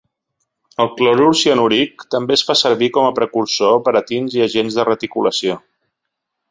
[0.85, 4.81] El clorur cianúric també es fa servir com a precursor per a tints i agents
[4.81, 5.63] de reticulació.